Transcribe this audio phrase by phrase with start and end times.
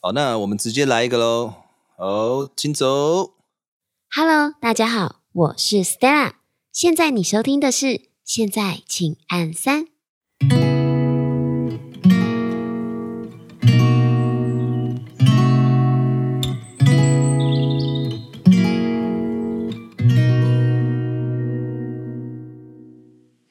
[0.00, 1.54] 好，那我们直接来一个喽。
[1.96, 3.34] 好，请走。
[4.10, 6.32] Hello，大家好，我是 Stella。
[6.72, 9.86] 现在你收听的是，现在请按三。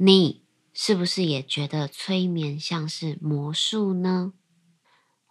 [0.02, 0.42] 你
[0.74, 4.34] 是不是也觉得催眠像是魔术呢？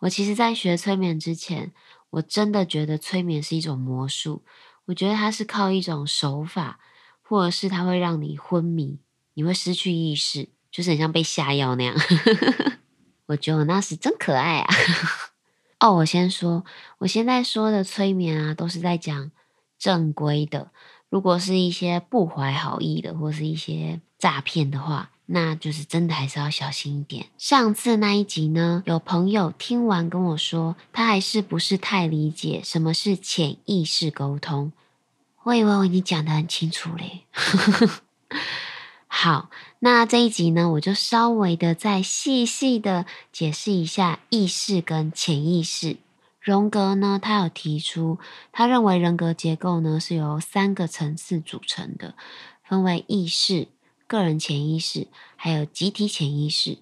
[0.01, 1.73] 我其实，在学催眠之前，
[2.11, 4.45] 我真的觉得催眠是一种魔术。
[4.87, 6.79] 我觉得它是靠一种手法，
[7.21, 9.01] 或者是它会让你昏迷，
[9.35, 11.95] 你会失去意识，就是很像被下药那样。
[13.27, 14.75] 我觉得我那时真可爱啊！
[15.81, 16.65] 哦，我先说，
[16.99, 19.31] 我现在说的催眠啊，都是在讲
[19.79, 20.71] 正规的。
[21.11, 27.27] 如果是一些不怀好意的，或是一些诈骗的话，那就是真的还是要小心一点。
[27.37, 34.73] 上次那一集呢，有朋友听完跟我说，他还是不是太理解什么是潜意识沟通。
[35.43, 37.25] 我以为我已经讲得很清楚嘞。
[39.07, 45.99] 好，那这一集呢，我就稍微的再细细的解释一下意识跟潜意识。
[46.41, 48.19] 荣格呢，他有提出，
[48.53, 52.15] 他认为人格结构呢是由三个层次组成的，
[52.63, 53.69] 分为意识、
[54.09, 55.07] 个人潜意识，
[55.37, 56.79] 还有集体潜意识。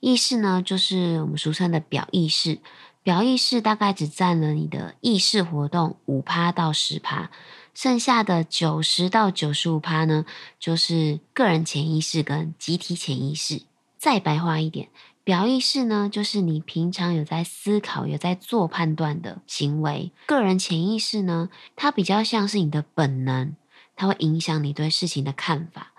[0.00, 2.58] 意识呢，就是我们俗称的表意识，
[3.02, 7.30] 表意识大概只占了你的意识活动五趴到十趴，
[7.72, 10.26] 剩下的九十到九十五趴呢，
[10.58, 13.62] 就是个人潜意识跟集体潜意识。
[13.96, 14.88] 再白话一点。
[15.24, 23.56] 表意识呢，就是你平常有在思考、有在做判断的行为；个人潜意识呢，它比较像是你的本能，
[23.96, 25.92] 它会影响你对事情的看法，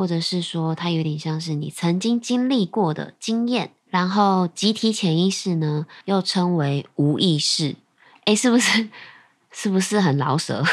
[0.00, 3.72] 或者是说，它有点像是你曾经经历过的经验。
[3.90, 7.76] 然后，集体潜意识呢，又称为无意识。
[8.24, 8.88] 诶，是不是？
[9.52, 10.64] 是不是很老舍？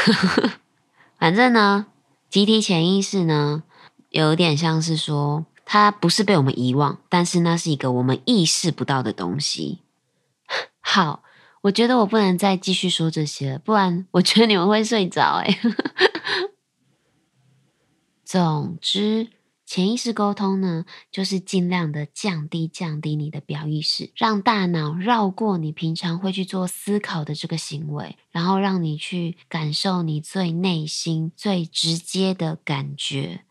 [1.19, 1.87] 反正呢，
[2.29, 3.63] 集体潜意识呢，
[4.11, 5.45] 有点像是说。
[5.65, 9.79] 它不是被我们遗忘，但是那是一个我们意识不到的东西。
[10.79, 11.21] 好，
[11.63, 15.41] 我觉得我不能再继续说这些了，不然我觉得你们会睡着。
[15.43, 15.59] 哎，
[18.27, 19.29] 总之，
[19.65, 33.45] 潜意识沟通呢，就是尽量的降低降低你的表意识，让大脑绕过你平常会去做思考的这个行为，然后让你去感受你最内心最直接的感觉。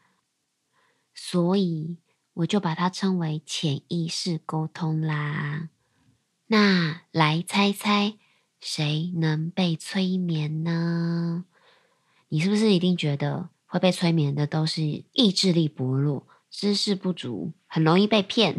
[1.14, 1.96] 所以。
[2.36, 5.70] 我就把它称为潜意识沟通啦。
[6.48, 8.18] 那来猜猜，
[8.60, 11.46] 谁能被催眠呢？
[12.28, 14.82] 你是不是一定觉得会被催眠的都是
[15.12, 18.56] 意志力薄弱、知识不足、很容易被骗？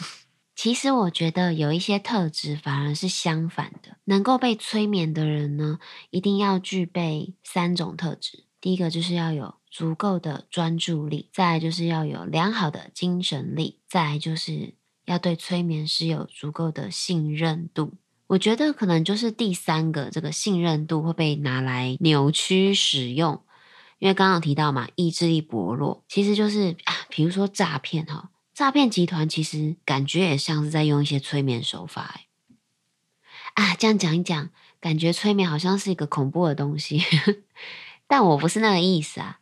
[0.54, 3.96] 其实我觉得有一些特质反而是相反的。
[4.04, 5.78] 能够被催眠的人呢，
[6.10, 8.44] 一定要具备三种特质。
[8.60, 9.54] 第一个就是要有。
[9.72, 17.92] 足够的专注力，再来就是要有良好的精神力，再来就是要对催眠师有足够的信任度。
[18.26, 23.40] 我觉得可能就是第三个，这个信任度会被拿来扭曲使用，
[24.00, 32.14] 因为刚刚提到嘛，意志力薄弱，其实就是啊，比如说诈骗哈，诈骗集团其实感觉也像是在用一些催眠手法
[33.54, 34.50] 哎，啊，这样讲一讲，
[34.80, 37.00] 感觉催眠好像是一个恐怖的东西，
[38.08, 39.38] 但我不是那个意思啊。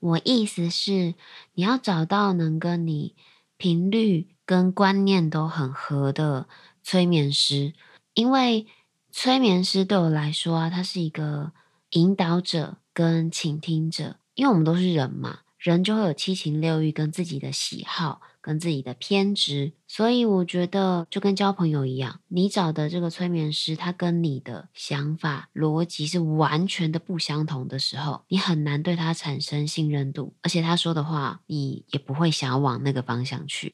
[0.00, 1.14] 我意思是，
[1.54, 3.14] 你要找到能跟你
[3.56, 6.46] 频率跟观念都很合的
[6.82, 7.72] 催眠师，
[8.12, 8.66] 因为
[9.10, 11.52] 催眠师对我来说啊，他是一个
[11.90, 15.40] 引导者跟倾听者，因为我们都是人嘛。
[15.58, 33.72] 人就会有七情六欲，跟自己的喜好，跟自己的偏执，所以我觉得就跟交朋友一样，你找的这个催眠师，他跟你的想法逻辑是完全的不相同的时候，你很难对他产生信任度，而且他说的话，你也不会想要往那个方向去。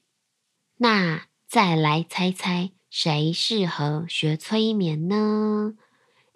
[0.76, 5.74] 那再来猜猜，谁适合学催眠呢？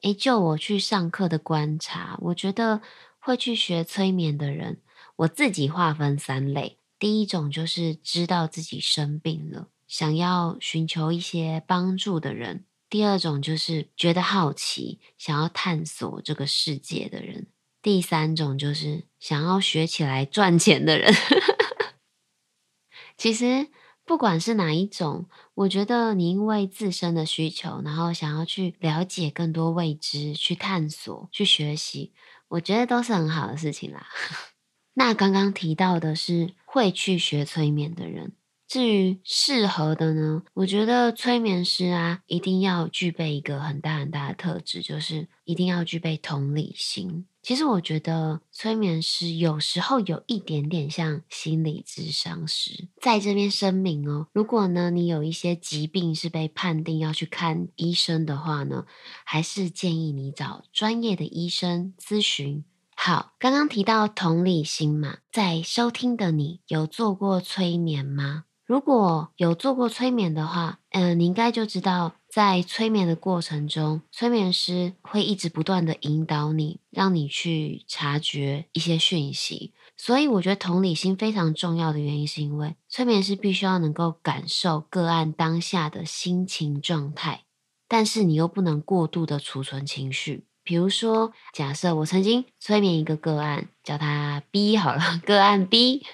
[0.04, 2.82] 诶，就我去上课的观察，我觉得
[3.18, 4.82] 会去学催眠的人。
[5.16, 17.46] 我自己划分三类，第一种就是知道自己生病了，想要寻求一些帮助的人；第二种就是觉得好奇，想要探索这个世界的人；
[17.80, 21.14] 第三种就是想要学起来赚钱的人。
[23.16, 23.68] 其实
[24.06, 32.12] 不管是哪一种，我觉得你因为自身的需求，然后想要去了解更多未知，去探索，去学习，
[32.48, 34.06] 我觉得都是很好的事情啦。
[34.94, 38.32] 那刚刚提到的是会去学催眠的人，
[38.68, 47.26] 至于适合的呢，我觉得催眠师啊，一定要具备一个很大很大的特质，就是一定要具备同理心。
[47.44, 58.86] 其实我觉得催眠师有时候有一点点像心理咨商师，在这边声明哦，如果呢你有一些疾病是被判定要去看医生的话呢，
[59.24, 62.64] 还是建议你找专业的医生咨询。
[62.96, 68.44] 好，刚刚提到同理心嘛，在收听的你有做过催眠吗？
[68.64, 79.72] 如果有做过催眠的话，嗯、你应该就知道，在催眠的过程中，催眠师会一直不断的引导你，让你去察觉一些讯息。
[79.96, 87.44] 所以，我觉得同理心非常重要的原因，是因为催眠师必须要能够感受个案当下的心情状态，
[87.86, 90.44] 但是你又不能过度的储存情绪。
[90.64, 96.04] 比如说，假设我曾经催眠一个个案，叫他 B 好了， 个案 B。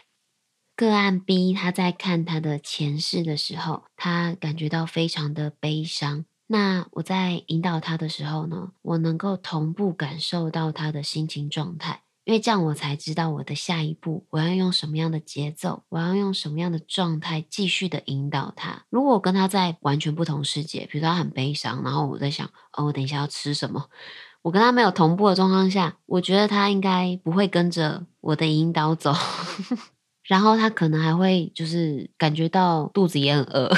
[0.81, 6.25] 个案 B，他在看他的前世的时候，他感觉到非常的悲伤。
[6.47, 18.87] 那我在引导他的时候呢，我能够同步感受到他的心情状态，因为这样我才知道我的下一步我要用什么样的节奏，我要用什么样的状态继续的引导他。
[18.88, 23.91] 如果我跟他在完全不同世界，比如说他很悲伤，然后我在想，哦，我等一下要吃什么？
[24.41, 29.12] 我跟他没有同步的状况下，我觉得他应该不会跟着我的引导走。
[30.31, 33.69] 然后他可能还会就是感觉到肚子也很饿，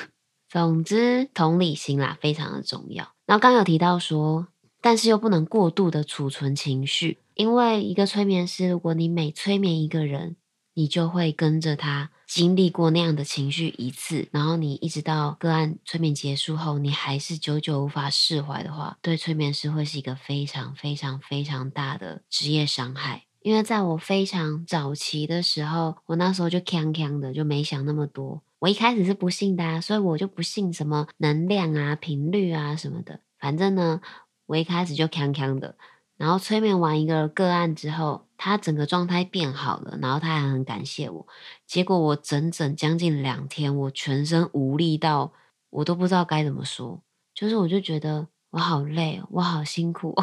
[0.46, 3.14] 总之同理心啦非常的重要。
[3.24, 4.48] 然后刚有提到说，
[4.82, 10.36] 但是又不能过度的储存情绪，因为一个催眠师，如果你每催眠一个人，
[10.74, 23.22] 你就会跟着他经历过那样的情绪一次，然后你一直到个案催眠结束后，你还是久久无法释怀的话，对催眠师会是一个非常非常非常大的职业伤害。
[23.42, 28.42] 因为在我非常早期的时候，我那时候就锵锵的，就没想那么多。
[28.60, 33.20] 我一开始是不信的啊，所以我就不信什么能量啊、频率啊什么的。
[33.38, 34.00] 反正呢，
[34.46, 35.76] 我一开始就锵锵的。
[36.16, 41.26] 然后催眠完一个个案之后，他整个状态变好了，然后他还很感谢我。
[41.66, 45.32] 结果我整整将近两天，我全身无力到
[45.70, 47.02] 我都不知道该怎么说，
[47.34, 50.14] 就是我就觉得我好累，我好辛苦。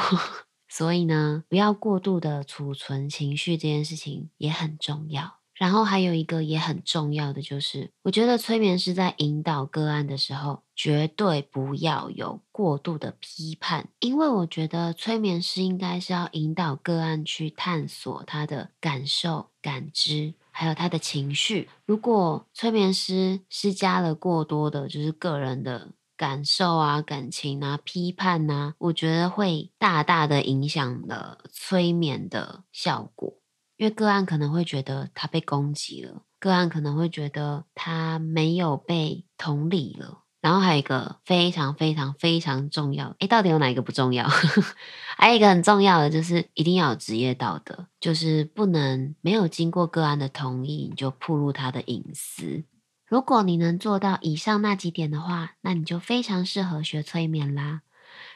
[0.69, 5.39] 所以呢，不要过度的储存情绪，这件事情也很重要。
[5.55, 21.67] 然后还有一个也很重要的就是，我觉得催眠师在引导个案的时候，绝对不要有过度的批判，因为我觉得催眠师应该是要引导个案去探索他的感受、感知，还有他的情绪。
[21.85, 25.89] 如果催眠师施加了过多的，就是个人的。
[26.19, 33.37] 感受啊，感情啊，批判呐、啊，我觉得会大大的影响了催眠的效果。
[33.77, 40.25] 因为个案可能会觉得他被攻击了，个案可能会觉得他没有被同理了。
[40.41, 44.27] 然后还有一个非常非常非常重要，诶，到底有哪一个不重要？
[45.17, 52.65] 还有一个很重要的就是一定要有职业道德，就是不能没有经过个案的同意你就暴露他的隐私。
[53.09, 57.81] 如果你能做到以上那几点的话，那你就非常适合学催眠啦。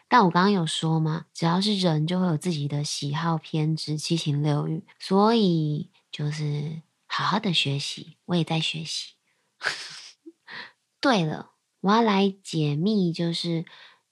[0.08, 9.14] 但我刚刚有说嘛，只要是人就会有自己的喜好、偏执、七情六欲，所以就是好好的学习，我也在学习。
[11.00, 13.66] 对了，我要来解密，就是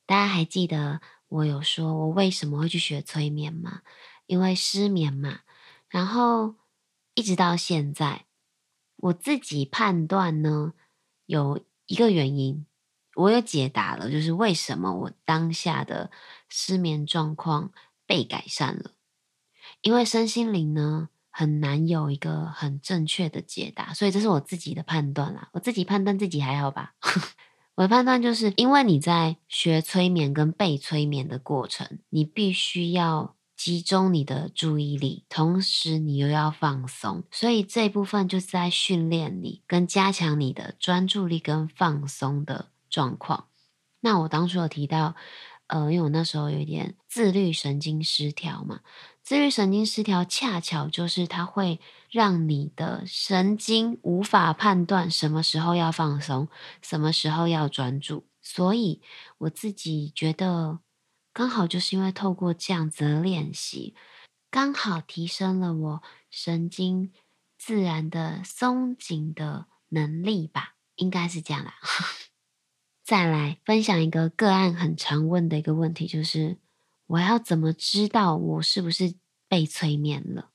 [0.06, 3.82] 大家还记得我有说我为什么会去学催眠吗？
[4.28, 5.40] 因为失眠嘛，
[5.90, 6.54] 然后
[7.16, 8.26] 一直到现在。
[9.02, 10.74] 我自己判断呢，
[11.26, 12.66] 有一个原因，
[13.16, 16.12] 我有解答了，就是为什么我当下的
[16.48, 17.72] 失眠状况
[18.06, 18.92] 被改善了。
[19.82, 25.50] 因为身心灵呢，很难有一个很正确的解答，所以这是我自己的判断啦。
[25.54, 26.94] 我自己判断自己还好吧。
[27.76, 33.36] 我的判断就是因为你在学催眠跟被催眠的过程，你必须要。
[33.64, 43.50] 集中你的注意力，同时你又要放松，所以这一部分就是在训练你跟加强你的专注力跟放松的状况。
[44.00, 45.16] 那我当初有提到，
[45.68, 48.80] 呃，因为我那时候有一点自律神经失调嘛，
[49.22, 56.48] 自律神经失调恰巧就是它会让你的神经无法判断什么时候要放松，
[56.82, 59.04] 什么时候要专注，所以
[59.38, 60.80] 我自己觉得。
[61.34, 63.96] 刚好就是因为透过这样子的练习，
[64.50, 67.12] 刚好提升了我神经
[67.58, 71.76] 自然的松紧的能力吧，应该是这样啦。
[73.04, 76.58] 再来分享一个个案很常问的一个问题，就是
[77.08, 79.16] 我要怎么知道我是不是
[79.48, 80.52] 被催眠了？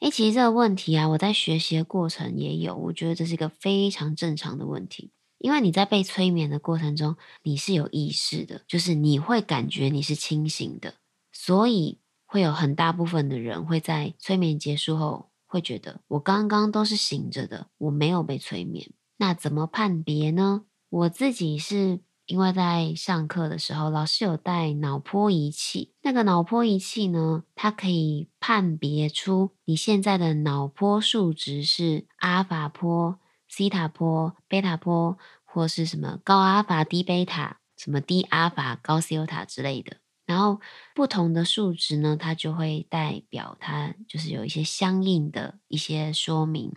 [0.00, 5.10] 诶，其实这个问题啊，我在学习的过程也有，我觉得这是一个非常正常的问题。
[5.40, 10.94] 因为你在被催眠的过程中，你是有意识的，就是你会感觉你是清醒的，
[11.32, 18.90] 所以会有很大部分的人会在催眠结束后会觉得，我刚刚都是醒着的，我没有被催眠。
[19.16, 20.64] 那怎么判别呢？
[20.90, 33.18] 我自己是因为在上课的时候，老师有带脑波仪器，那个脑波仪器呢，它可以判别出你现在的脑波数值是阿法波。
[33.50, 39.96] 西塔波、贝塔波，或是什么高阿尔法、低贝塔，什么低阿尔法、高西欧塔之类的。
[40.24, 40.60] 然后
[40.94, 46.72] 不同的数值呢，它就会代表它就是有一些相应的一些说明。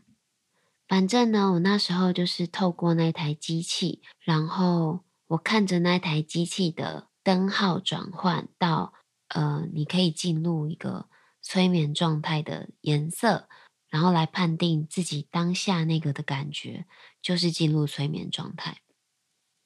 [0.88, 8.94] 反正呢，我那时候就是透过那台机器，然后我看着那台机器的灯号转换到
[9.28, 11.06] 呃，你可以进入一个
[11.40, 13.48] 催眠状态的颜色。
[13.94, 16.88] 然后来判定自己当下那个的感觉，
[17.22, 18.78] 就是进入催眠状态。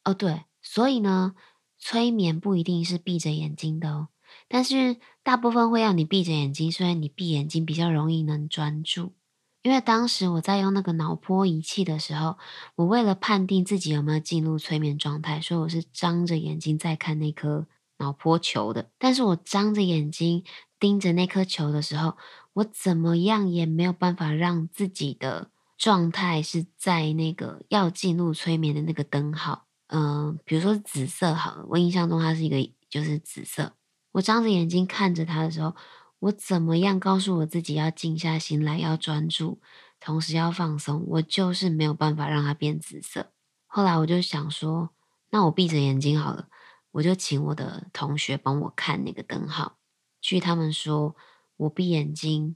[0.03, 1.33] 哦，对，所以呢，
[1.79, 4.09] 催眠不一定是闭着眼睛的哦，
[4.49, 9.13] 但是大部分会让你闭着眼睛，虽然你闭眼睛比较容易能专注。
[9.63, 12.37] 因为当时我在用那个脑波仪器的时候，
[12.75, 17.65] 我为了判定自己有没有进入催眠状态，所以我是张着眼睛在看那颗
[17.99, 18.91] 脑波球的。
[18.97, 20.43] 但是我张着眼睛
[20.79, 22.15] 盯着那颗球的时候，
[22.57, 33.73] 我怎么样也没有办法让自己的状态是在那个要进入催眠的那个灯号，嗯、比如说紫色好了，我印象中它是一个就是紫色。
[34.13, 35.75] 我张着眼睛看着它的时候，
[36.17, 39.59] 我怎么样告诉我自己要静下心来，要专注，
[39.99, 43.27] 同时要放松，我就是没有办法让它变紫色。
[43.67, 44.89] 后来我就想说，
[45.29, 46.47] 那我闭着眼睛好了，
[46.93, 49.77] 我就请我的同学帮我看那个灯号，
[50.19, 51.15] 据他们说。
[51.57, 52.55] 我闭眼睛，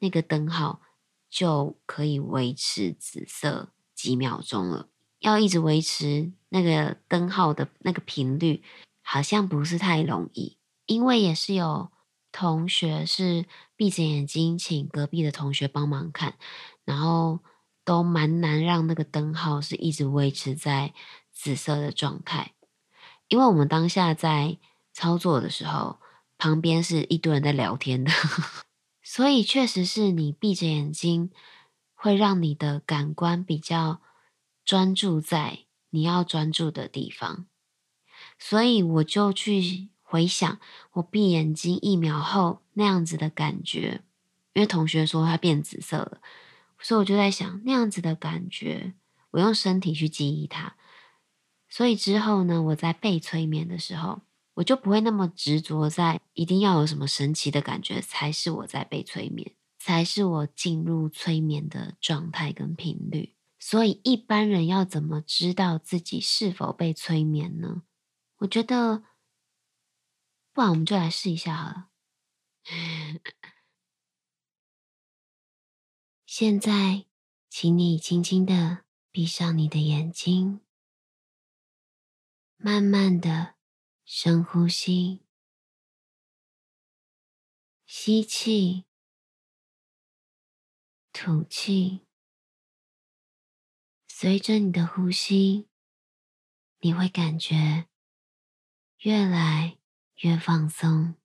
[0.00, 0.82] 那个灯号
[1.30, 4.88] 就可以维持紫色几秒钟了。
[5.20, 8.62] 要一直维持那个灯号的那个频率，
[9.00, 10.58] 好像不是太容易。
[10.84, 11.90] 因为也是有
[12.30, 16.34] 同学是闭着眼睛，请隔壁的同学帮忙看，
[16.84, 17.40] 然后
[17.84, 20.92] 都蛮难让那个灯号是一直维持在
[21.32, 22.52] 紫色的状态。
[23.28, 24.58] 因为我们当下在
[24.92, 25.98] 操作的时候。
[26.42, 28.10] 旁边是一堆人在聊天的，
[29.00, 31.30] 所以确实是你闭着眼睛，
[31.94, 34.02] 会让你的感官比较
[34.64, 37.46] 专注在你要专注的地方。
[38.40, 40.58] 所以我就去回想
[40.94, 44.02] 我闭眼睛一秒后那样子的感觉，
[44.52, 46.20] 因为同学说它变紫色了，
[46.80, 48.94] 所以我就在想那样子的感觉，
[49.30, 50.74] 我用身体去记忆它。
[51.68, 54.22] 所以之后呢，我在被催眠的时候。
[54.54, 63.34] 我就不会那么执着在一定要有什么神奇的感觉才是我在被催眠，才是我进入催眠的状态跟频率。
[63.58, 67.82] 所以一般人要怎么知道自己是否被催眠呢？
[68.38, 69.04] 我觉得，
[70.52, 71.88] 不然我们就来试一下好了。
[76.26, 77.06] 现在，
[77.48, 80.60] 请你轻轻的闭上你的眼睛，
[82.56, 83.54] 慢慢的。
[84.14, 85.24] 深呼吸，
[87.86, 88.84] 吸气，
[91.14, 92.06] 吐气。
[94.06, 95.70] 随着你的呼吸，
[96.80, 97.88] 你会感觉
[98.98, 99.78] 越来
[100.16, 101.16] 越放松。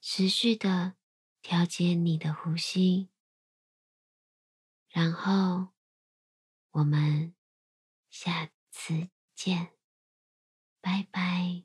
[0.00, 0.96] 持续的
[1.40, 3.10] 调节你的呼吸，
[4.88, 5.68] 然后
[6.72, 7.32] 我们
[8.10, 8.50] 下。
[8.78, 9.72] 再见，
[10.80, 11.64] 拜拜。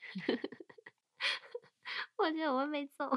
[2.16, 3.10] 我觉得我没走。